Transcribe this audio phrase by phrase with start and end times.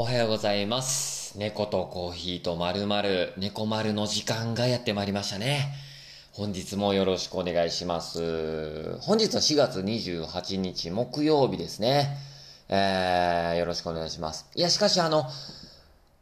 [0.00, 1.36] おはようございます。
[1.36, 5.74] 猫とコーヒーとまるまる、猫丸の時間がやってまいりましたね。
[6.32, 8.96] 本日もよろしくお願いします。
[9.00, 12.16] 本日は4月28日木曜日ですね。
[12.70, 14.46] えー、よろしくお願いします。
[14.54, 15.24] いや、しかしあの、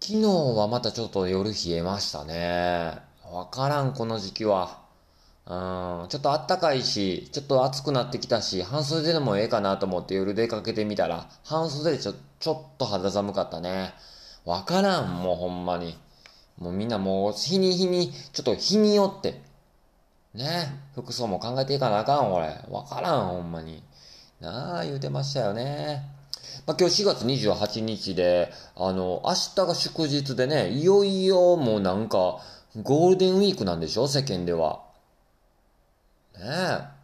[0.00, 2.98] 昨日はまたちょっと夜冷えましたね。
[3.30, 4.80] わからん、この時期は。
[5.46, 5.50] う
[6.06, 13.92] ん、ちょっと暖かいし、ちょっと暑くなってきたし、半袖でもええかなと思って夜出かけてみたら、半袖でちょっと、ちょっと肌寒かったね。
[14.44, 15.98] わからん、もうほんまに。
[16.58, 19.40] もうみんなもう、日に日に、ちょっと日によって、
[20.34, 22.56] ね、服装も考えていかなあかん、これ。
[22.70, 23.82] わからん、ほんまに。
[24.40, 26.02] なあ、言うてましたよね。
[26.66, 32.38] まあ、今日4月28日で、あの、明日が祝日でね、いよいよもうなんか、
[32.82, 34.06] ゴールデンウィークなんでしょ？
[34.06, 34.80] 世間では。
[36.38, 36.98] ねえ。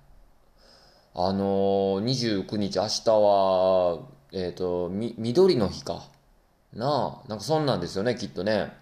[1.17, 3.99] あのー、29日、明日は、
[4.37, 6.03] えっ、と、み、緑の日か。
[6.73, 7.23] な？
[7.25, 8.73] あ、なんかそんなんですよね、きっとね。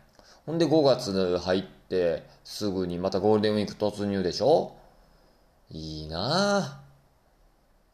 [0.47, 4.75] ほんで5月入って、すぐにまたゴールデンウィーク突入でしょ？
[5.70, 6.81] いいなあ。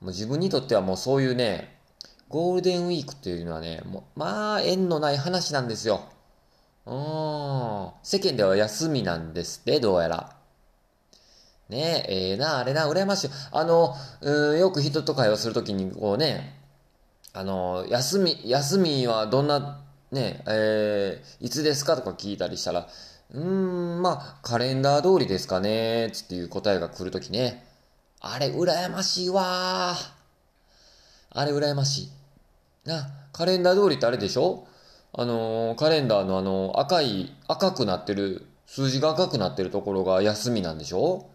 [0.00, 1.76] もう自分にとってはもうそういうね、
[2.28, 6.02] ゴールデンウィークっていうのはね、もう、まあ、縁のない話なんですよ。
[6.86, 7.90] うん。
[8.04, 10.36] 世間では休みなんですって、どうやら。
[11.68, 13.30] ねえ、ええな、あれな、羨ましい。
[13.50, 16.57] あの、うん、よく人と会話するときに、こうね、
[17.34, 22.88] あの、休み、休みはどんな、ね、えー、いつですかとか聞いたりしたら、
[23.32, 23.44] うー
[23.98, 27.64] ん、まあ、カレンダー通りですかね、つっていう答えが来るときね。
[28.20, 29.94] あれ、羨ましいわ
[31.30, 32.88] あれ、羨ましい。
[32.88, 34.66] な、カレンダー通りってあれでしょ？
[35.12, 41.26] あのカレンダーのあの、赤い、赤くなってる、数字が赤くなってるところが休みなんでしょ？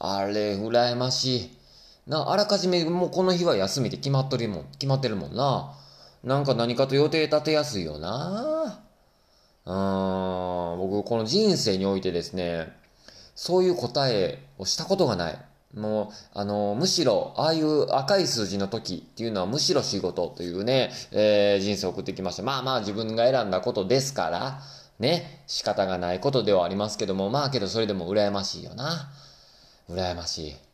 [0.00, 1.57] あれ、羨ましい。
[2.08, 5.74] な、あらかじめもうこの日は休みで決まっとるもん、決まってるもんな。
[6.24, 8.80] なんか何かと予定立てやすいよな。
[9.66, 12.72] うーん、僕この人生においてですね、
[13.34, 15.38] そういう答えをしたことがない。
[15.74, 22.42] もう、あの、むしろ、ああいう赤い数字の時っていうのはむしろ仕事というね、えー人生を送ってきました。
[22.42, 24.62] まあまあ自分が選んだことですから、
[24.98, 29.10] ね、仕方がないことではありますけども、まあけどそれでも羨ましいよな。
[29.90, 30.67] 羨ましい。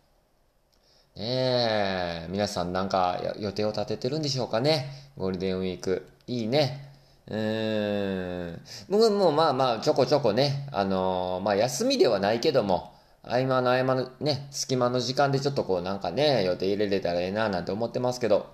[1.16, 4.90] ねえ、皆さんなんか予定を立ててるんでしょうかね。
[5.16, 6.08] ゴールデンウィーク。
[6.26, 6.90] いいね。
[7.28, 8.60] うーん。
[8.88, 12.92] 僕もまあまあちょこちょこね、あのーまあ休みではないけども、
[13.22, 18.52] 合間の合間のね、隙間の時間でちょっとこうなんかね、予定入れれたらええななんて思ってますけど。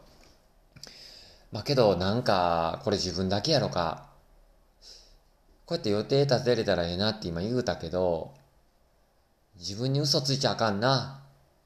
[1.52, 4.06] まあけどなんか、これ自分だけやろか。
[5.64, 8.34] こうやって予定立てれたらええなって今言うたけど、
[9.58, 11.19] 自分に嘘ついちゃあかんな。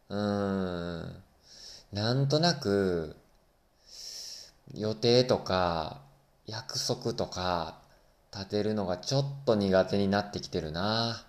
[0.08, 1.22] うん。
[1.92, 3.16] なんとなく、
[4.74, 6.00] 予定とか、
[6.46, 7.78] 約束とか、
[8.32, 11.24] 立てるのがちょっと苦手になってきてるな。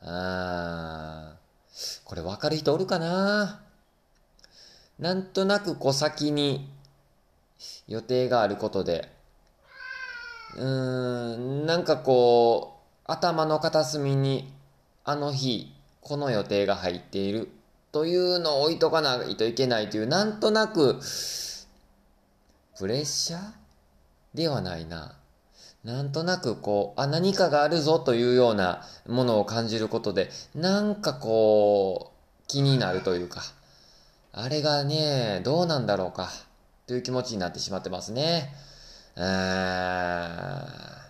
[0.00, 3.62] あーこれ分かる人おるかな？
[4.98, 6.68] なんとなくこう先に
[7.88, 9.10] 予定があることで、
[10.56, 14.52] うーん、なんかこう、頭の片隅に、
[15.04, 17.50] あの日、この予定が入っている。
[17.92, 21.00] というのを置いとかないといけないという、なんとなく、
[22.78, 23.40] プレッシャー
[24.34, 25.16] ではないな。
[25.82, 33.42] なんとなくこう、あ、何かがあるぞというようなものを感じることで、なんかこう、気になるというか、
[34.32, 36.30] あれがね、どうなんだろうか、
[36.86, 38.54] という気持ちになってしまってますね。
[39.16, 41.00] うーん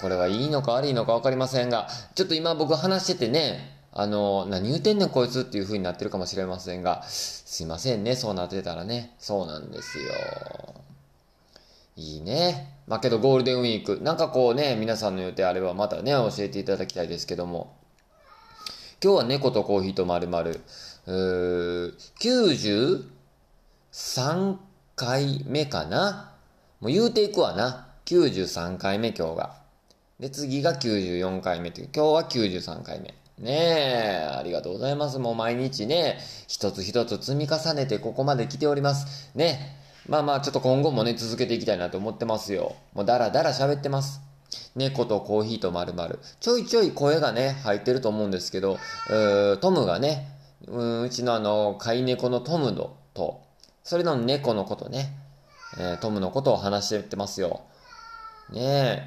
[0.00, 9.16] これはいいのか悪いのか分かりませんが、ちょっと今僕話しててね、あの、何言うてんねんこいつっていう風になってるかもしれませんが、すいませんね、そうなってたらね。
[9.18, 10.04] そうなんですよ。
[11.96, 12.76] いいね。
[12.86, 17.76] まあけどゴールデンウィーク、なんかこうね、皆さんの予定あればまたね、教えていただきたいですけども。
[19.02, 20.60] 今日は猫とコーヒーとまるまる、
[21.06, 23.04] うー
[24.14, 24.56] 93
[24.94, 26.34] 回目かな？
[26.78, 27.88] もう言うていくわな。
[28.06, 29.56] 93回目今日が。
[30.20, 33.17] で、次が94回目という、今日は93回目。
[33.38, 35.18] ねえ、ありがとうございます。
[35.18, 36.18] もう毎日ね、
[36.48, 39.30] 一つ一つ積み重ねてここまで来ております。
[39.34, 39.76] ね。
[40.08, 42.74] まあまあ、ちょっと今後もね、続けていきたいなと思ってますよ。
[42.94, 44.20] もうだらだら喋ってます。
[44.74, 46.18] 猫とコーヒーとまるまる。
[46.40, 48.78] ちょいちょい声がね、入ってると思うんですけど、
[49.10, 50.28] うートムがね、
[50.66, 53.42] ううちのあの、飼い猫のトムのと、
[53.84, 55.14] それの猫のことね、
[55.78, 57.60] えートムのことを話してってますよ。
[58.50, 58.60] ね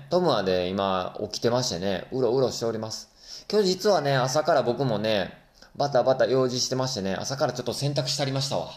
[0.05, 3.10] え、トムはね、今起きてましてね、うろうろしております。
[3.49, 5.38] 今日実はね、朝から僕もね、
[5.75, 8.71] バタバタ用事してましてね、朝からちょっと洗濯してありましたわ。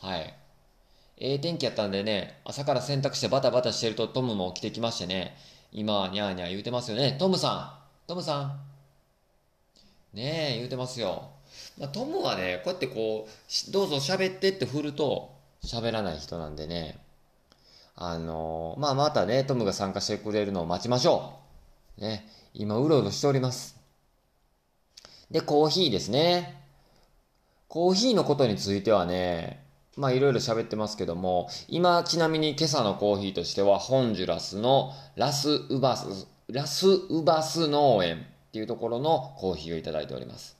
[0.00, 0.34] はい。
[1.18, 5.36] ええ天気やったんでね、朝から洗濯してバタバタしてるとトムも起きてきましてね、
[5.72, 7.16] 今はニャーニャー言うてますよね。
[7.18, 8.60] トムさんトムさん
[10.16, 11.30] ねえ、言うてますよ。
[11.78, 16.98] まあ、トムはね、こうやってこう、どうぞ喋ってって振ると喋らない人なんでね、
[17.94, 21.34] あのー、まあ、またね、トムが参加してくれるのを待ちましょ
[21.98, 22.00] う。
[22.00, 23.75] ね、今、うろうろしております。
[25.30, 26.62] で、コーヒーですね。
[27.68, 29.64] コーヒーのことについてはね、
[29.96, 40.56] まあいろいろ喋ってますけども、今ちなみに今朝のコーヒーとしては、ホンジュラスのラスウバス、ラスウバス農園っていうところのコーヒーをいただいております。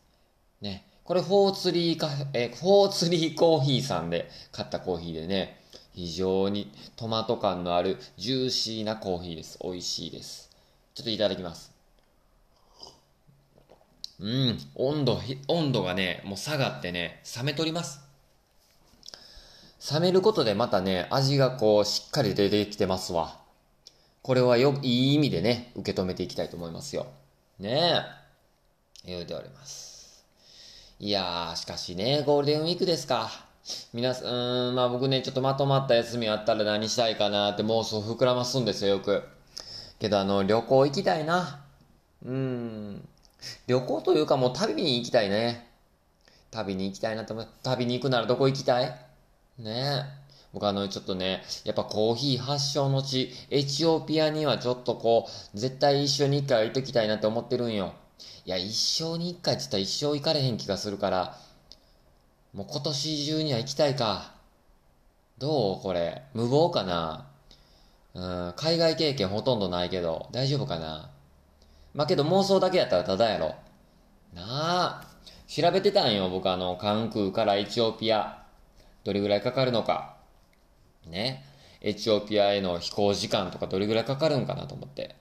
[0.61, 0.85] ね。
[1.05, 5.61] これ、フォーツリーカフェ、え、フォーツリーコーヒーさんで買ったコーヒーでね、
[5.93, 9.59] 非常にトマト感のあるジューシーなコーヒーです。
[9.63, 10.51] 美味しいです。
[10.95, 11.76] ちょっといただきます。
[14.19, 18.01] うん、温度、温度がね、もう下がってね、冷めとります。
[19.93, 23.39] 冷めることでまたね、味がこう、しっかり出てきてますわ。
[24.23, 27.07] これはよ、いい意味でね、受け止めていきたいと思いますよ。
[27.59, 28.03] ね
[29.05, 29.11] え。
[29.11, 30.25] 言うております。
[30.99, 33.31] いやー、しかしね、ゴールデンウィークですか。
[33.93, 34.33] 皆さん、
[34.69, 39.23] うん、まあ僕ね、ちょっとまとまった休みあったら何したいかなって妄想膨らますんですよ、よく。
[39.99, 41.61] けどあの、旅行行きたいな。
[42.25, 43.09] うん。
[43.67, 45.67] 旅行というかもう旅に行きたいね。
[46.51, 47.49] 旅に行きたいなと思う。
[47.63, 48.87] 旅に行くならどこ行きたい？
[49.59, 50.27] ねえ。
[50.53, 57.93] 僕あの、ちょっとね、やっぱコーヒー発祥の地、エチオピアにはちょっとこう、絶対一生に一回は行っときたいなって思ってるんよ。
[58.47, 61.39] いや、一生に一回って言ったら一生行かれへん気がするから、
[62.55, 64.33] もう今年中には行きたいか。
[65.37, 66.23] どうこれ？
[66.33, 67.27] 無謀かな？
[68.15, 71.11] うん、海外経験ほとんどないけど、大丈夫かな？
[71.97, 73.55] まあけど妄想だけやったらただやろ。
[74.35, 75.03] なあ。
[75.49, 78.45] 調べてたんよ、僕あの、関空からエチオピア。
[79.03, 80.17] どれぐらいかかるのか。
[81.07, 81.45] ね。
[81.81, 85.17] エチオピアへの飛行時間とかどれぐらいかかるんかなと思って。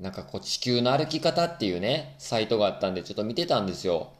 [0.00, 4.10] なんかこう地球の歩き方っていうね、サイトがあったんでちょっと見てたんですよ。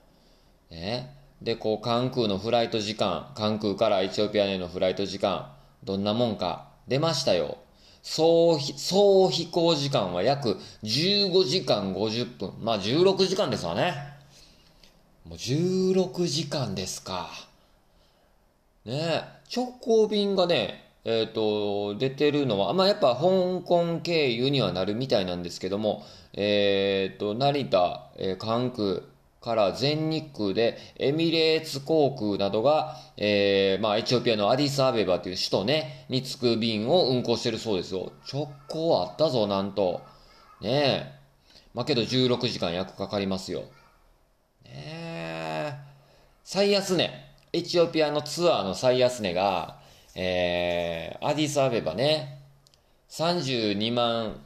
[0.71, 1.15] ね。
[1.43, 5.53] で、こう関空のフライト時間、関空からエチオピアへのフライト時間、
[5.83, 7.59] どんなもんか出ましたよ。
[8.03, 12.53] 総総飛行時間は約15時間50分。
[12.61, 13.95] まあ16時間ですわね。
[15.25, 17.31] もう16時間ですか。
[18.85, 19.23] ね
[19.55, 29.03] 直行便がね、えっ、ー、と、出てるのは、まあやっぱ香港経由にはなるみたいなんですけども、えっ、ー、と、成田、えー、関空、
[29.43, 38.13] から全日空でエミレーツ航空などが、えー、まあ、エチオピアのアディスアベバという首都ね、に着く便を運航してるそうですよ。
[38.33, 40.01] 直行あったぞ、なんと。
[40.61, 41.23] ねえ。
[41.75, 43.63] まあ、けど16時間約かかりますよ。
[44.65, 45.75] ねえ。
[46.45, 47.11] 最安値。
[47.53, 49.81] エチオピアのツアーの最安値が、
[50.15, 52.39] えー、アディスアベバね。
[53.11, 54.41] 32万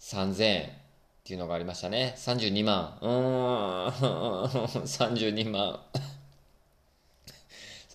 [0.00, 0.85] 3000円。
[1.26, 2.14] っていうのがありましたね。
[2.16, 2.98] 32万。
[3.02, 3.88] うーん、
[4.86, 5.80] 32万。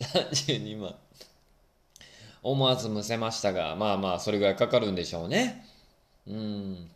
[0.01, 0.93] 32万。
[2.43, 5.65] 思わずむせましたが、まあまあ、それぐらいかかるんでしょうね。
[6.27, 6.89] うん。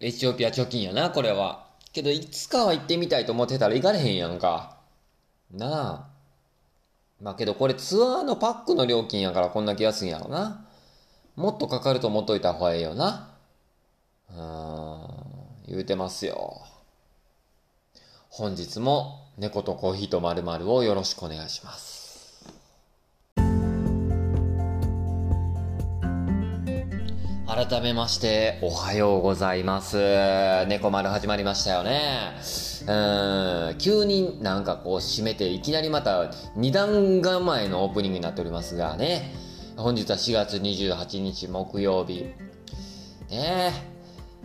[0.00, 1.66] エチオピア貯金やな、これは。
[1.92, 4.78] けど、いつかは行ってみたいと思ってたら行かれへんやんか。
[5.52, 6.06] なあ。
[7.20, 10.66] まあけど、これツアーのパックの料金やからこんだけ安いんやろな。
[11.36, 13.31] もっとかかると思っといた方がええよな。
[14.34, 15.06] うん、
[15.66, 16.62] 言うてますよ。
[18.28, 22.02] 本日も猫とコーヒーとまるをよろしくお願いします。
[27.46, 29.98] 改めましておはようございます。
[30.66, 32.32] 猫丸始まりましたよね。
[32.88, 39.34] うん、急になんかこう締めていきなりまた二段構えのオープニングになっておりますがね。
[39.76, 42.22] 本日は4月28日木曜日。
[43.30, 43.91] ねえ。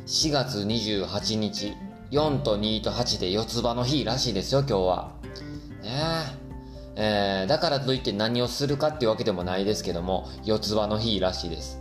[0.05, 1.73] 4月28日、
[2.11, 5.11] 4と2と8で四つ葉の日らしいですよ、今日は。
[5.83, 6.47] ね
[6.95, 11.79] えー、だからといって何をするかっていうわけでもないですけども、四つ葉の日らしいです。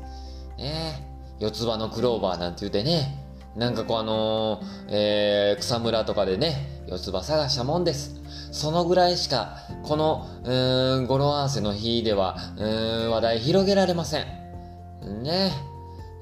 [0.58, 1.06] ね
[1.38, 3.25] 四つ葉のクローバーなんて言うてね、
[3.56, 8.20] なんかこうあのー、えー、草むらとかでね、四つ葉探したもんです。
[8.52, 15.23] そのぐらいしか、この、うん、語呂合わせの日では、うーん、話題広げられません。
[15.23, 15.75] ねえ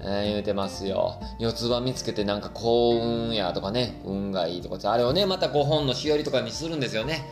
[0.07, 1.21] ー、言うてますよ。
[1.39, 7.25] 四つ葉見つけてなんか幸運やとかね、運がいいとかってあれをね、またこう本のしおりとかにするんですよね。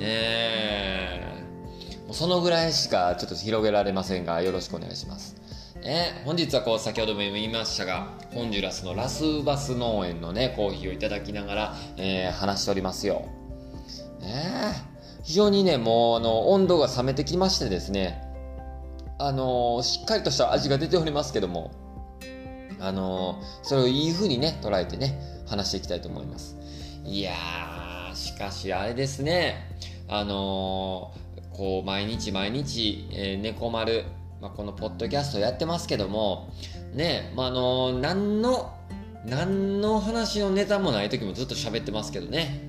[0.00, 5.36] えー、もうそのぐらいしかちょっと広げられませんが、よろしくお願いします。
[5.82, 13.26] えー、本日はこう先ほども言いましたが、ホンジュラスのラスバス農園のね、コーヒーをいただきながら、えー、話しておりますよ。
[14.22, 14.72] えー、
[15.24, 18.22] 非常にね、もうあの、温度が冷めてきましてですね、
[19.18, 21.70] あのー、しっかりとした味が出ておりますけども、
[22.84, 26.56] あの、それをいい風にね、捉えてね、話していきたいと思います。
[27.04, 29.70] いやー、しかしあれですね、
[30.08, 34.04] あのー、こう、毎日毎日、えー、猫丸、
[34.40, 36.50] まあ、このポッドキャストやってますけども、
[36.92, 38.74] ね、まあ、あのー、何の、
[39.24, 42.68] 何の話のネタもない時もずっと喋ってますけどね。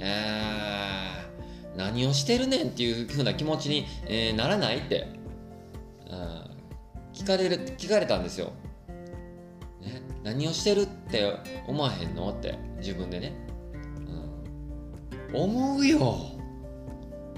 [0.00, 0.72] え、
[1.76, 5.06] 何をしてるねんっていう風な気持ちに、えー、ならないって、
[7.12, 8.52] 聞かれる、聞かれたんですよ。
[10.22, 10.82] 何をしてる？
[10.82, 11.36] って
[11.66, 12.30] 思わへんの？
[12.30, 13.32] って自分でね、
[15.32, 16.16] うん、思うよ。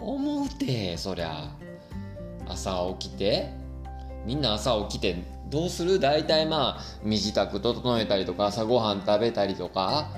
[0.01, 1.51] 思うてそりゃ。
[2.47, 3.53] 朝起きて。
[4.27, 5.17] みんな朝起きて
[5.51, 6.01] どうする？
[6.01, 10.09] 大体まあ身支度整えたりとか朝ごはん食べたりとか。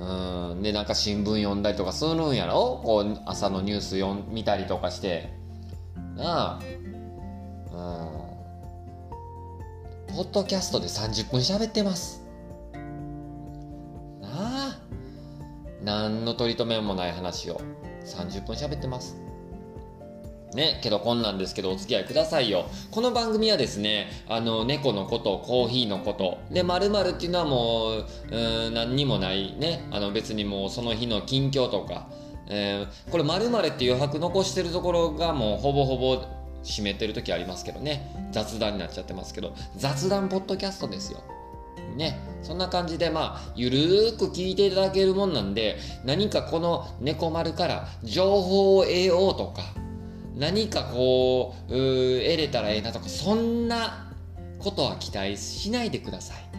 [0.00, 0.62] うん。
[0.62, 2.80] でなんか新聞読んだりとかするんやろ？
[2.84, 5.32] こう朝のニュース読見たりとかして。
[6.16, 6.60] なあ。
[7.72, 8.03] うん。
[10.14, 12.22] ポッドキャストで30分喋ってます。
[14.22, 14.78] なあ。
[15.82, 17.60] 何の取り留めもない話を
[18.04, 19.16] 30分喋ってます。
[20.54, 22.66] ね、けどこんなんですけどお付き合いくださいよ。
[22.92, 32.06] この番組はですね、あの、猫のこと、コーヒーのこと、で、〇〇っていうのはもう、うん、何にもないね、あの別にもうその日の近況とか、
[32.46, 36.22] えー、これ〇〇っていう拍残してるところがもうほぼほぼ
[36.64, 41.22] 締めてる時ありますけどね、雑談になっちゃってますけど、雑談ポッドキャストですよ。
[41.96, 49.62] ね、そんな感じでまあゆるーく聞いていただけるもんなんで何かこの猫丸から情報を得ようとか
[50.34, 51.78] 何かこう得
[52.36, 54.12] れたらええなとかそんな
[54.58, 56.54] ことは期待しないでください。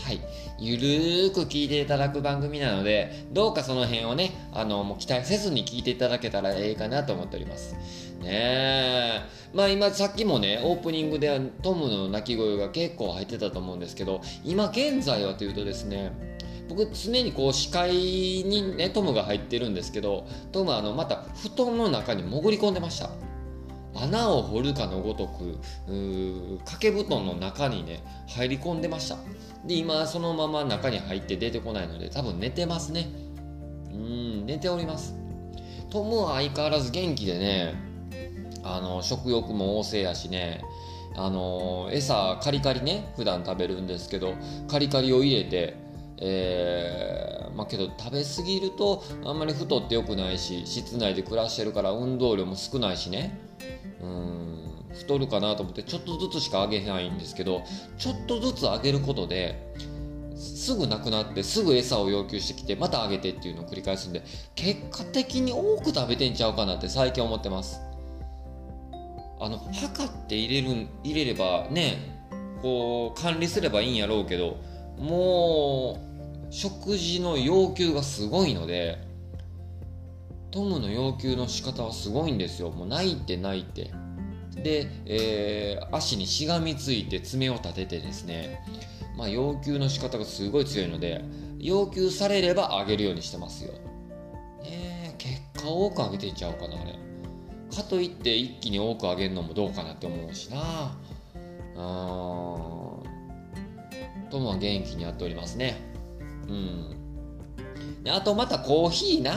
[0.00, 0.20] はい。
[0.58, 7.76] ゆるーく聞いていただく番組なので、どうかその辺をね、あの、もう期待せずに聞いていただけたらええかなと思っております。
[8.22, 9.20] ね。
[9.52, 16.12] まあ今さっきもね、オープニングではトムの鳴き声が結構入ってたと思うんですけど、今現在はというとですね、
[16.68, 23.10] 僕常にこう視界にねトムが入ってるんですけどトムはあのまた布団の中に潜り込んでました。
[23.94, 25.58] 穴を掘るかのごとく
[26.60, 29.18] 掛け布団の中にね入り込んでました。
[29.66, 33.08] で今そのまま中に入って出てこないので多分寝てますね。
[33.92, 35.14] うん寝ております。
[35.90, 37.74] トムは相変わらず元気でね
[38.62, 40.62] あの食欲も旺盛やしね。
[41.14, 44.34] あの餌カリカリね普段食べるんですけど
[44.66, 45.76] カリカリを入れて
[46.24, 53.38] えー、まあけど食べ過ぎるとあんまり太ってよくないし室内で暮らしてるから運動量も少ないしね。
[54.00, 54.58] うん
[54.94, 57.62] 太るかなと思ってちょっとずつしかあげないんですけど
[57.96, 59.72] ちょっとずつあげることで
[60.36, 64.22] すぐなくなってすぐ餌を要求してきてまたあげてっていうのを繰り返すんで
[64.54, 67.80] 結果的に多く食べてんちゃうかなって最近思ってます。
[69.42, 71.98] あの測って入れる入れればね
[72.62, 74.58] こう管理すればいいんやろうけど
[74.96, 75.98] も
[76.48, 78.98] う食事の要求がすごいので
[80.52, 82.70] トムの要求の仕方はすごいんですよ。
[82.70, 83.90] もう泣いて泣いて。
[84.54, 88.60] で、えー、足にしがみついて爪を立ててですね。
[89.16, 91.24] まあ要求の仕方がすごい強いので
[91.58, 93.72] 要求されればあげるようにしてますよ。
[94.62, 97.11] ね結果多くあげていっちゃうかなあれ。
[97.74, 100.96] かといって一気に多くあげるのもどうかなって思うしな
[101.74, 101.78] うん
[104.30, 105.92] トムは元気にやっておりますね
[106.48, 107.02] うん。
[108.10, 109.32] あとまたコーヒーな。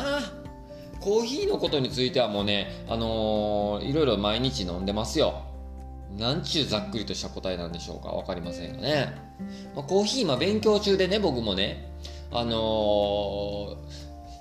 [1.00, 5.44] コーヒーのことについてはもうね、あのー、いろいろ毎日飲んでますよ。
[6.18, 9.14] なんちゅうざっくりとした答えなんでしょうかわかりませんがね。
[9.76, 11.92] まあ、コーヒー、今勉強中でね、僕もね。
[12.32, 13.76] あのー、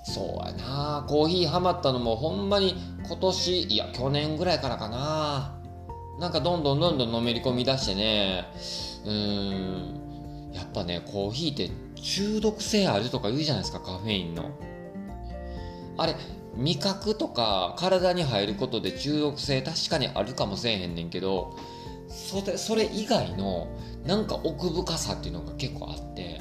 [0.05, 2.75] そうやなコーヒーハマったのもほんまに
[3.07, 5.61] 今年、いや、去年ぐらいからかな。
[6.19, 8.45] なんかどんどんどんどんのめり込み出してね、
[9.05, 11.71] うーん、やっぱね、コーヒーって
[12.01, 14.49] 中毒性あるとか言うじゃないですか、カフェインの。
[15.97, 16.15] あれ、
[16.55, 21.57] 味覚とか体に入ることで中毒性確かにあるかもしれへんねんけど、
[22.09, 23.67] それそれ以外の
[24.05, 26.39] なんか奥深さっていうのが結構あって、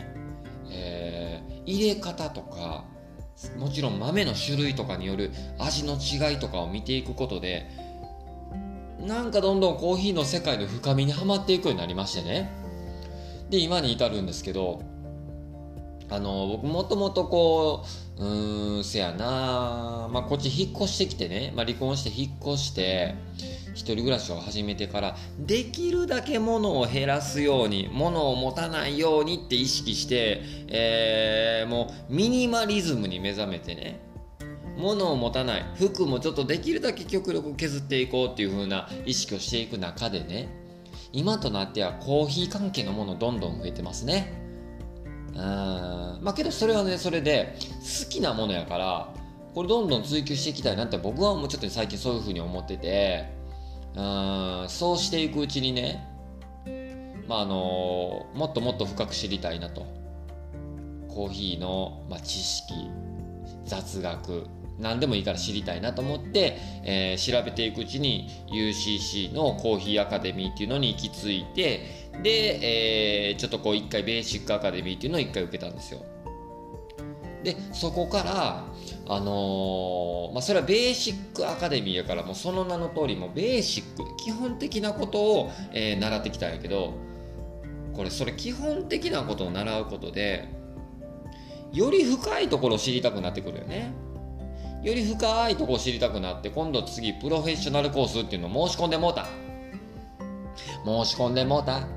[0.71, 2.85] えー、入れ方とか、
[3.59, 7.67] もちろん豆の種類とかによる味の違いとかを見ていくことで、
[9.01, 12.51] なんかどんどんコーヒーの世界の深みにはまっていくようになりましてね。
[13.51, 14.83] で、今に至るんですけど、
[16.11, 17.85] あの僕もともとこ
[18.19, 23.15] ううーんせやなまあこっち引っ越してきてね、まあ、離婚して引っ越して
[23.75, 34.01] 一人暮らしを始めてからできるだけ物を減らすように物を持たないようにって意識して、えー、もうミニマリズムに目覚めてね。
[34.77, 35.65] 物を持たない。
[35.77, 40.49] 服もちょっとできるだけ極力削っていこうっていう風な意識をしていく中でね。
[41.13, 44.41] 今となってはコーヒー関係のものどんどん増えてますね。
[45.31, 49.13] うんまあけどそれはねそれで好きなものやから
[49.53, 53.44] これどんどん追求していきたいなって僕はもうちょっと最近そういう風に思ってて。
[53.95, 56.09] うんそうしていくうちにね
[57.29, 60.05] まああのもっともっと深く知りたいなと。
[61.15, 62.75] コーヒーの、まあ、知識
[63.65, 64.47] 雑学
[64.81, 76.05] 何でもいいから知りたいなと思って、えー、調べていくうちに UCC のコーヒーアカデミーっていうのに行き着いてで、えー、ちょっとこう一回ベーシックアカデミーっていうのを一回受けたんですよ。
[77.45, 78.65] でそこから
[79.07, 86.95] あのー、まあ、それはベーシックアカデミーやからもうその名の通りもベーシック基本的なことを、えー、習ってきたんやけど
[87.93, 90.49] これそれ基本的なことを習うことで
[91.73, 93.93] より深いところを知りたくなってくるよね。
[94.85, 99.27] より深いところを知りたくなって今度次プロフェッショナルコースっていうのを申し込んでもうた。
[100.85, 101.89] 申し込んでもうた。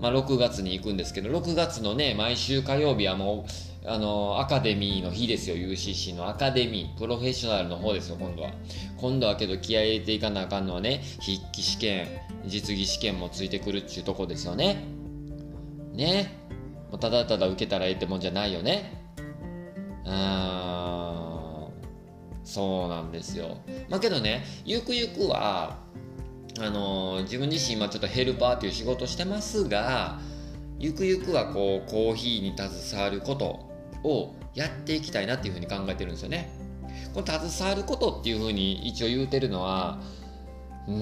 [0.00, 3.46] まあ、6月に行くんですけど6月のね毎週火曜日はも
[3.84, 8.52] うあのアカデミーの日ですよ UCC のアカデミープロフェッショナルの方ですよ今度は。
[8.96, 12.08] 今度はけど気合入れていかなあかんのはね筆記試験
[12.44, 14.84] 実技試験もついてくるっちゅうとこですよね。
[15.94, 16.36] ね。
[17.00, 18.92] ただただ受けたらええってもんじゃないよね。
[20.04, 20.68] うん
[22.44, 23.58] そうなんですよ。
[23.88, 25.78] まあけどねゆくゆくは
[26.60, 30.18] あの自分自身今ちょっとヘルパーという仕事してますが
[30.78, 33.68] ゆくゆくはこうコーヒーに携わること
[34.04, 36.50] をやっていきたいなっていうふうに考えてるんですよね。
[37.14, 40.00] この携わることっていうふうに一応言うてるのは
[40.86, 40.94] うー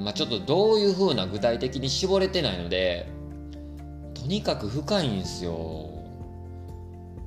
[0.00, 3.08] んまあちょっとどういうふうな具体的に絞れてないので
[4.14, 6.03] とにかく深いんですよ。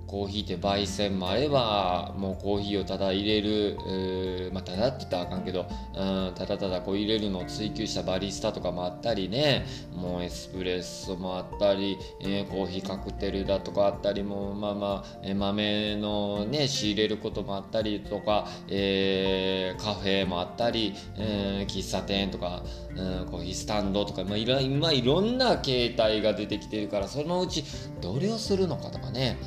[0.08, 22.64] コーヒーって焙煎もあればもうコーヒーをただ入れる、まあ、ただって言ったらあかんけど、うん、ただただこう入れるのを追求したバリスタとかもあったりねもうエスプレッソもあったり、えー、コーヒーカクテルだとかあったりもうまあまあ、えー、豆のね仕入れることもあったりとか、えカフェもあったり、え喫茶店とか、
[22.96, 27.64] うん、コーヒースタンドとか、まあ、いろ今いろんな形態が出てきてるからそのうち
[28.02, 29.38] どれをするのかとかね。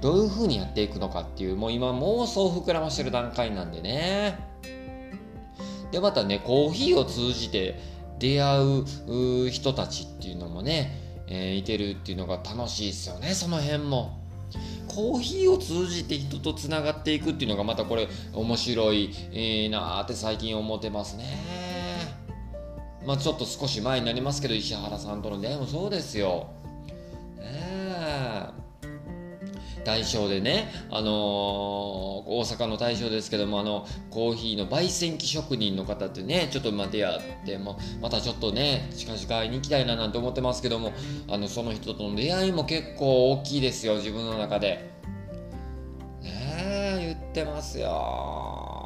[0.00, 4.38] どういう風にやっていくのかっていうもう今妄想膨らましてる段階なんでね。
[5.92, 7.78] でまたねコーヒーを通じて
[8.18, 14.18] 出会う人たちっていうのもね、えー、いてるっていうのが楽しいですよねその辺も。
[14.88, 21.24] コーヒーを通じて人とつながっていくっていうのがまたこれ面白い、えー、なーって最近思ってますね。
[23.06, 26.48] まあちょっと少し前になりますけど石原さんとの出会いもそうですよ。
[29.84, 40.92] 大賞でね、あのー、大阪の大賞ですけども、あの、コーヒーの焙煎機職人の方ってね、ちょっとま出会っても、またちょっとね、近々会いに行きたいななんて思ってますけども、
[41.28, 44.90] あの、その人との出会いも結構大きいですよ、自分の中で。
[46.22, 46.30] ね
[46.62, 48.80] え、言ってますよ。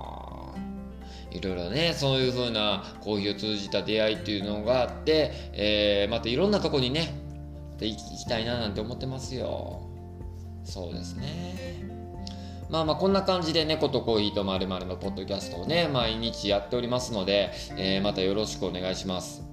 [1.35, 7.13] いろいろね、そういう風なコーヒーを通じた出会いっていうのがあって、えー、またいろんなとこにね、
[7.81, 9.83] 行きたいななんて思ってますよ。
[10.65, 11.85] そうですね。
[12.71, 19.45] まあまあこんな感じで猫とコーヒーとまるのポッドキャストをね、毎日やっておりますので、えー、またよろしくお願いします。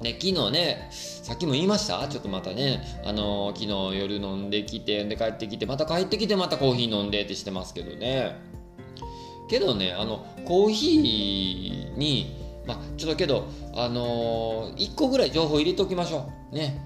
[0.00, 2.06] ね、昨日ね、さっきも言いました？
[2.08, 8.36] ちょっとまたね、あのー、昨日夜飲んできて、で帰ってきて、また帰ってきて、またコーヒー飲んでってしてますけどね。
[9.50, 12.34] けどね、あの、コーヒーに、
[12.66, 16.54] まあ、ちょっとけど、あのー、1個ぐらい情報入れておきましょう。
[16.54, 16.80] ね。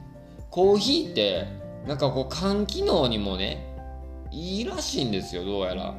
[0.51, 1.47] コーヒーって、
[1.87, 3.75] なんかこう肝機能にもね
[4.31, 5.95] いいらしいんですよどうやら。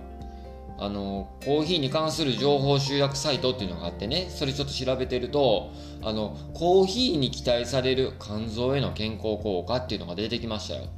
[0.77, 5.71] あのコーヒーに関する情報集約サイトっていうのがあってねそれちょっと調べてると
[6.01, 10.89] あのコーヒーに期待される肝臓への健康効果っていうのが出てきましたよ。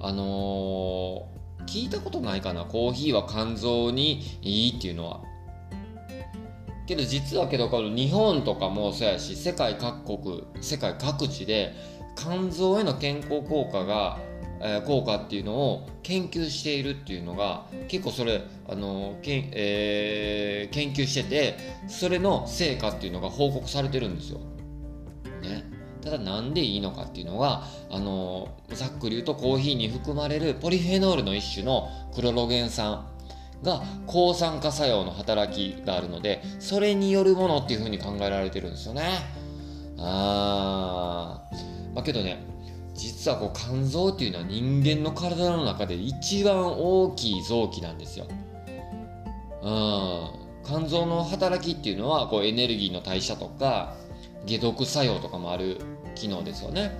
[0.00, 2.66] あのー、聞いたことないかな？
[2.66, 5.22] コーヒーは肝臓にいいっていうのは。
[6.86, 11.74] けど実はけどこの日本とかもそうやし世界各国世界各地で
[12.16, 14.18] 肝臓への健康効果が、
[14.60, 24.40] えー、効果っていうのを研究しているっていうのが結構それあのけん、えー、研究しててそれの成果っていうのが報告されてるんですよ。
[25.42, 25.64] ね、
[26.00, 33.06] ただなんでいいのかっていうのがあのざっくり言うとコーヒーに含まれるポリフェノールの一種のクロロゲン酸
[33.62, 39.02] が抗酸化作用の働きがあるのでそれによるものっていうふうに考えられてるんですよね。
[39.98, 42.44] あーまあ、けどね
[42.94, 48.26] 実はこう肝臓っていうのは人間の体の中で一番大きい臓器なんですよ。
[49.62, 50.30] うん、
[50.64, 53.96] 肝臓の働きっていうのはこうエネルギーの代謝とか
[54.46, 55.78] 解毒作用とかもある
[56.14, 56.92] 機能ですよね。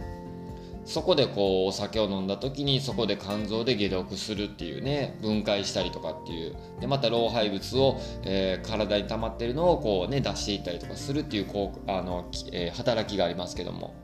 [0.87, 6.57] そこでこうお酒を飲んだ時にそこで肝臓で解毒するっていうね分解したりとかっていう。
[6.81, 13.94] でまた老廃物を、えー、体に溜まってるのをこうね出していったりとかするっていうこうあの、えー、働きがありますけども。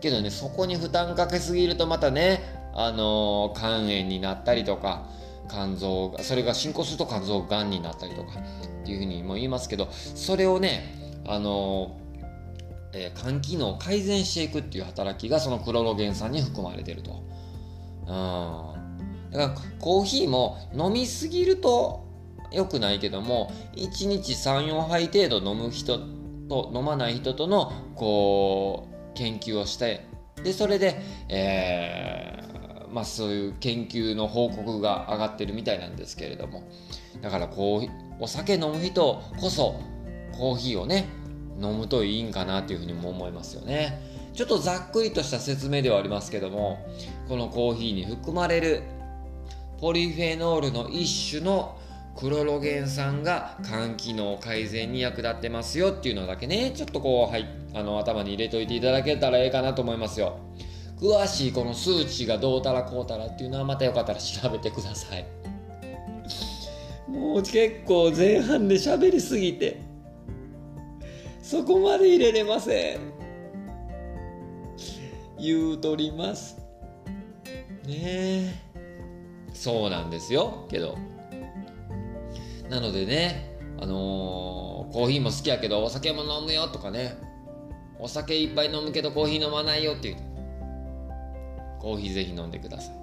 [0.00, 2.40] けどねそこに負担かけすぎるとまたね
[2.72, 5.08] あのー、肝炎になったりとか
[5.50, 8.38] 肝臓がそれが進行すると肝臓がんになったりとか
[8.82, 10.94] っていうふうにも言いますけどそれをね
[11.26, 11.98] あの
[12.92, 17.22] えー、肝機能を改善していくっていう働きがそのクロロゲン酸に含まれてると。
[18.02, 19.30] うん。
[19.30, 22.08] だからコーヒーも飲みすぎると
[22.50, 25.98] 良くないけども、1日3、4杯程度飲む人
[26.48, 30.06] と飲まない人との、こう、研究をして、
[30.42, 36.62] で、それで、えー、まあそういう研究の報告が上がってるみたいなんですけれども、
[37.20, 39.78] だからこう、お酒飲む人こそ、
[40.32, 41.06] コーヒーをね、
[41.60, 44.00] 飲むといいんかなというふうにも思いますよね。
[44.34, 46.78] ちょっとざっくりとした説明ではありますけども、
[47.28, 48.82] このコーヒーに含まれる
[49.80, 51.76] ポリフェノールの一種の
[52.16, 60.38] クロロゲン酸が肝機能改善に役立ってますよっていうのだけね、ちょっとこう、はい、あの頭に入れといていただけたらええかなと思いますよ。
[61.00, 65.24] 詳しいこの数値がどうたらこうたらっていうのはまたよかったら調べてください。
[67.08, 69.80] もう結構前半で喋りすぎて
[71.48, 72.98] そこまで入れれません。
[75.40, 76.58] 言うとります。
[77.86, 78.54] ねえ。
[79.54, 80.66] そうなんですよ。
[80.68, 80.98] けど。
[82.68, 87.16] なのでねあのー、コーヒーも好きやけどお酒も飲むよとかね。
[87.98, 90.16] お酒いっぱい飲むけどコーヒー飲まないよっていう
[91.80, 92.94] コーヒーぜひ飲んでください。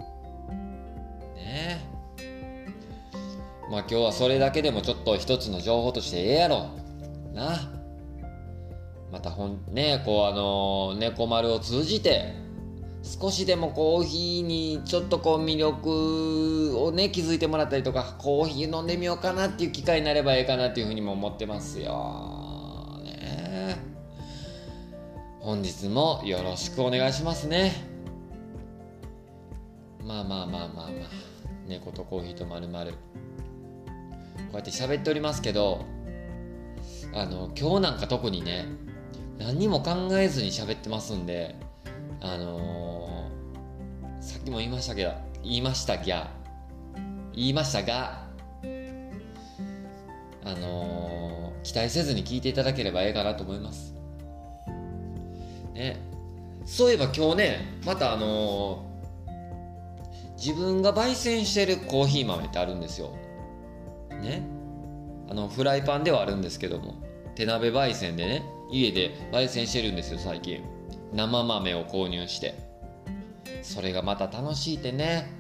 [1.36, 1.82] ね
[2.20, 3.72] え。
[3.72, 6.68] まあ今日はそれだけでもちょっと一つの情報としてええやろ。
[7.34, 7.75] な。
[9.16, 12.34] またほんねこうあの猫丸を通じて
[13.02, 23.00] 少しでもコーヒーにちょっとこう魅力をね気づいてもらったりとかコーヒー飲んでみようかなっていう機会になればいいかなっていうふうにも思ってますよ。
[23.06, 23.78] ね。
[25.40, 27.72] 本日もよろしくお願いしますね。
[30.04, 30.90] まあまあまあまあまあ
[31.70, 32.98] 猫とコーヒーとまるまるこ
[34.52, 35.86] うやって喋っておりますけど
[37.14, 38.66] あの今日なんか特にね
[39.38, 41.56] 何も考えずに喋ってますんで
[42.22, 46.32] あのー、さっきも言いましたけど言いましたぎゃ
[47.34, 48.26] 言いましたが
[50.46, 53.96] あのー、期待せずに聞いていただければええかなと思います。
[55.74, 56.00] ね。
[56.66, 63.16] そういえば今日ねまたあのー、自分が焙煎してるコーヒー豆ってあるんですよ。
[64.22, 64.44] ね。
[65.28, 67.05] あのフライパンではあるんですけども。
[67.36, 70.64] 手鍋焙煎でね家で焙煎してるんですよ最近。
[71.14, 72.56] 生豆を購入して。
[73.62, 75.32] それがまた楽しいってね。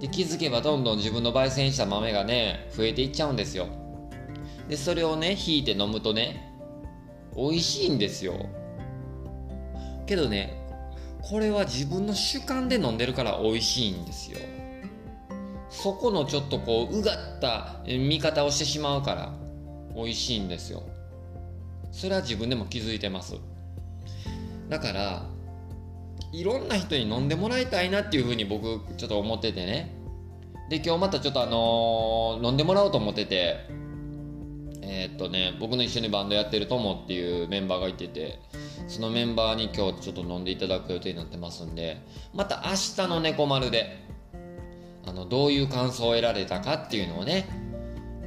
[0.00, 3.68] で気づけばどんどん自分の焙煎した豆がね増えていっちゃうんですよ。
[4.68, 6.52] でそれをね引いて飲むとね
[7.36, 8.46] 美味しいんですよ。
[10.06, 10.66] けどね
[11.20, 14.38] これは自分の主観で飲んでるから美味しいんですよ。
[15.68, 19.47] そこのちょっとこううがった見方をしてしまうから。
[19.98, 20.82] 美味しいんですよ。
[21.90, 23.34] それは自分でも気づいてます。
[24.68, 25.26] だから
[26.32, 29.94] いろんな人に飲んでもらいたいなっていうふうに僕ちょっと思っててね。
[30.70, 33.78] で今日またちょっとあのー、飲んでもらおうと思ってて。
[34.90, 38.40] えー、っとね僕の一緒にバンドやってるともっていうメンバーがいてて
[38.86, 42.00] そのメンバーに今日ちょっと飲んでいただく予定になってますんで
[42.34, 44.02] また明日の猫丸で
[45.06, 47.67] あのどういう感想を得られたかっていうのをね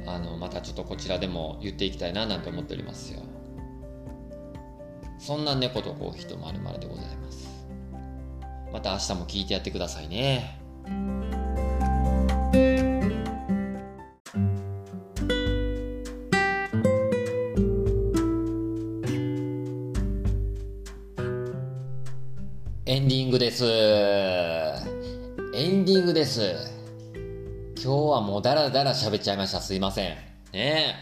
[0.06, 3.20] あのまたちょっとこちらでも言っていきたいななんて思っておりますよ。
[5.18, 7.48] そんな猫とコーヒーとまるでございます。
[8.72, 10.58] また明日も聞いてやってくださいね。
[28.82, 29.60] もうダラダラ喋っちゃいました。
[29.60, 30.08] すいません。
[30.08, 30.16] ね
[30.52, 30.94] え。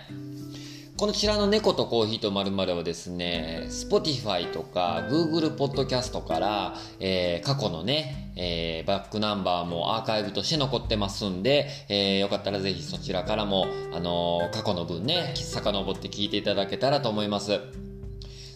[0.98, 17.58] こちらの猫とコーヒーとまるまるはですね、Spotify とか Google Podcast から、えー、過去のね、えー、バックナンバーもアーカイブとして残ってますんで、えー、よかったらぜひそちらからも、あの過去の分ね、遡って聞いていただけたらと思います。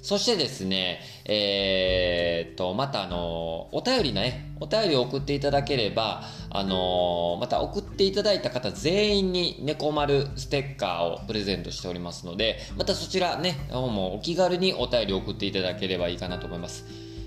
[0.04, 16.84] そしてですね、えー、っと、またあの、お便りね、お便りを送っていただければ、あのまた送っていただいた方全員に猫丸ステッカーをプレゼントしておりますので、またそちらね、もうお気軽にお便りを送っていただければいいかなと思います。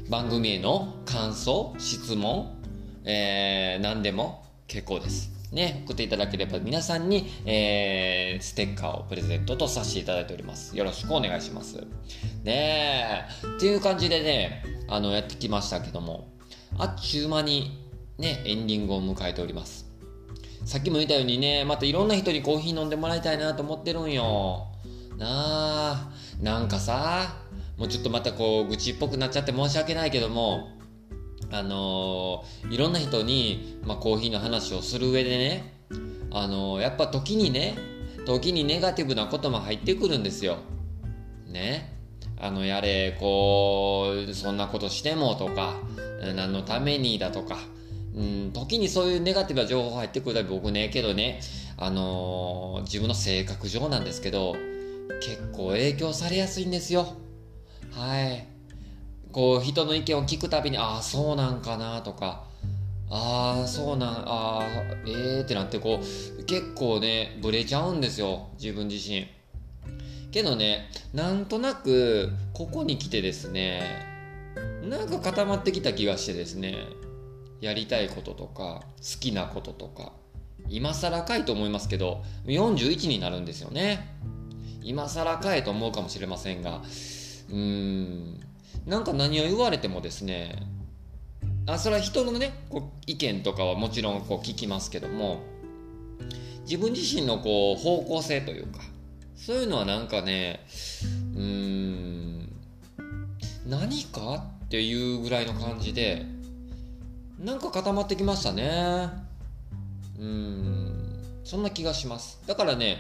[0.08, 2.62] 番組への感想、質問、
[3.06, 5.37] えー、何でも結構です。
[5.52, 10.78] ね、送っていただければ皆さんに、えー、ステッカーをプレゼントとさせていただいております。
[10.78, 11.78] よろしくお願いします。
[12.44, 16.28] ねえ、っていう感じでね、あの、やってきましたけども、
[16.78, 17.80] あっちゅう間に
[18.18, 19.86] ね、エンディングを迎えております。
[20.66, 24.68] さっきも言ったようにね、またいろんな人にコーヒー飲んでもらいたいなと思ってるんよ。
[25.18, 27.38] なあ、なんかさ、
[27.78, 30.77] もうちょっとまたこう、愚痴っぽくなっちゃって申し訳ないけども、
[31.52, 35.74] あのー、いろんな人に、まあ、コーヒーの話をする上でね、
[36.32, 37.76] あのー、やっぱ時にね、
[38.26, 40.58] 時にネガティブなことも入ってくるんですよ。
[41.48, 41.94] ね。
[42.40, 45.76] あの、やれ、こう、そんなことしてもとか、
[46.36, 47.58] 何のためにだとか、
[48.16, 51.40] うん、時にそういうネガティブな情報入ってくるたび僕ね、けどね、
[51.78, 54.56] あのー、自分の性格上なんですけど、
[55.22, 57.16] 結構影響されやすいんですよ。
[57.92, 58.57] はい。
[59.38, 62.46] こう人の意見を聞くたびにああそうなんかなとか
[63.08, 64.64] ああそうなんああ
[65.06, 69.28] ええー、ってなってこう結構ねブレちゃうんですよ自分自身。
[70.32, 74.08] けどねなんとなくここに来てですね
[74.82, 76.76] なんか固まってきた気がしてですね
[77.62, 80.14] やりたいこととか好きなこととか
[80.68, 84.18] 今更かいと思いますけど41になるんですよね。
[84.82, 86.82] 今更かいと思うかもしれませんが
[87.50, 88.48] うーん
[88.86, 90.56] なんか何を言われてもですね
[91.66, 95.42] あそれは人のねこう意見とかはもちろんこう聞きますけども
[96.64, 98.80] 自分自身のこう方向性というか
[99.36, 100.66] そういうのはなんかね
[101.36, 102.50] うーん
[103.68, 106.26] 何かっていうぐらいの感じで
[107.40, 109.10] なんか固まってきましたね。
[110.20, 112.42] うんそんな気がします。
[112.48, 113.00] だからね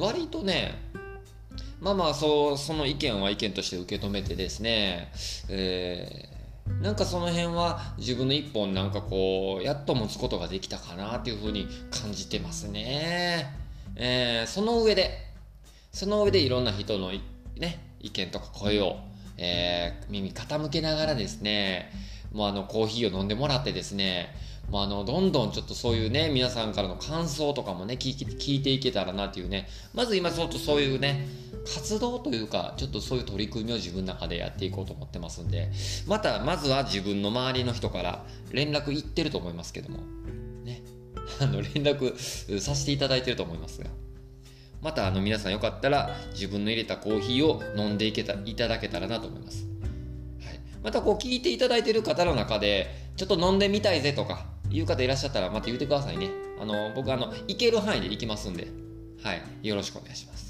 [0.00, 0.74] 割とね
[1.80, 5.10] まあまあそうその意見は意見として受け止めてですね、
[5.48, 13.50] えー、なんかその辺は自分の一本なんかこうやっと持つことができたかなっていうふうに感じてますね、
[13.96, 15.10] えー、その上で
[15.92, 17.12] その上でいろんな人の
[17.56, 18.98] ね意見とか声を、
[19.38, 21.90] えー、耳傾けながらですね。
[22.32, 24.34] もうあのコーヒーを飲んでもらってですね。
[24.70, 29.68] もうあのどんどんちょっとそういうね皆さんからの感想とかもね聞いていけたらなっていうね。
[29.94, 31.26] まず今ちょっとそういうね
[31.74, 35.70] 活動というか、ちょっとそういう取り組みを自分の中でやっていこうと思ってますんで、
[36.06, 39.98] また、まずは自分の周りの人から連絡いってると思いますけども、
[40.64, 40.82] ね、
[41.40, 42.18] あの、連絡
[42.60, 43.88] させていただいてると思いますが、
[44.82, 49.66] また、あの、皆さんよかったら、自分の入れたコーヒーを飲んでいけた、いただけたらなと思います。
[50.42, 50.60] はい。
[50.82, 56.30] また、こう、聞いていただいてる方の中で、ちょっと飲んでみたいぜとか、いう方いらっしゃったら、また言ってくださいね。
[56.60, 58.68] あの、僕、あの、行ける範囲で行きますんで、
[59.22, 59.42] はい。
[59.62, 60.49] よろしくお願いします。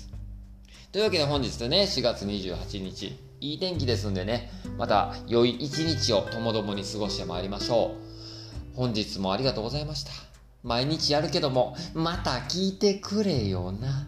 [0.92, 7.94] というわけで本日ね、4月28日、いい天気ですんでね、また良い一日をともどもに過ごしてまいりましょ
[8.74, 8.76] う。
[8.76, 10.10] 本日もありがとうございました。
[10.64, 14.04] 毎日やるけども、また聞いてくれよな。